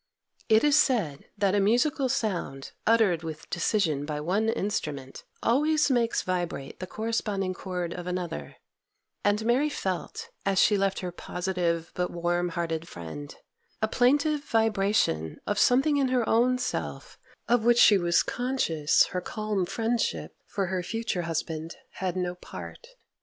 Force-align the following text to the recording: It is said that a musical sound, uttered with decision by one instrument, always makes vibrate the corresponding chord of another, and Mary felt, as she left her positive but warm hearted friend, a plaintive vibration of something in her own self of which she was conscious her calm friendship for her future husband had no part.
It 0.49 0.63
is 0.63 0.75
said 0.79 1.25
that 1.37 1.53
a 1.53 1.59
musical 1.59 2.09
sound, 2.09 2.71
uttered 2.87 3.21
with 3.21 3.47
decision 3.51 4.03
by 4.03 4.19
one 4.19 4.49
instrument, 4.49 5.23
always 5.43 5.91
makes 5.91 6.23
vibrate 6.23 6.79
the 6.79 6.87
corresponding 6.87 7.53
chord 7.53 7.93
of 7.93 8.07
another, 8.07 8.55
and 9.23 9.45
Mary 9.45 9.69
felt, 9.69 10.29
as 10.43 10.57
she 10.57 10.75
left 10.75 11.01
her 11.01 11.11
positive 11.11 11.91
but 11.93 12.09
warm 12.09 12.49
hearted 12.49 12.87
friend, 12.87 13.35
a 13.79 13.87
plaintive 13.87 14.43
vibration 14.43 15.39
of 15.45 15.59
something 15.59 15.97
in 15.97 16.07
her 16.07 16.27
own 16.27 16.57
self 16.57 17.19
of 17.47 17.63
which 17.63 17.77
she 17.77 17.99
was 17.99 18.23
conscious 18.23 19.05
her 19.13 19.21
calm 19.21 19.67
friendship 19.67 20.35
for 20.47 20.65
her 20.65 20.81
future 20.81 21.21
husband 21.21 21.75
had 21.91 22.15
no 22.15 22.33
part. 22.33 22.87